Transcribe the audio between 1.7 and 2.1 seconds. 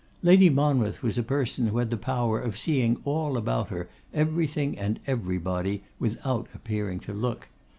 had the